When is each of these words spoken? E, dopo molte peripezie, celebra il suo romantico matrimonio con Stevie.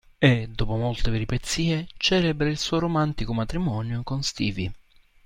E, 0.17 0.47
dopo 0.49 0.77
molte 0.77 1.11
peripezie, 1.11 1.85
celebra 1.97 2.49
il 2.49 2.57
suo 2.57 2.79
romantico 2.79 3.35
matrimonio 3.35 4.01
con 4.01 4.23
Stevie. 4.23 4.73